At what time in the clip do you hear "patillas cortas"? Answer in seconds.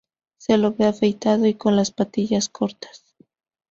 1.91-3.05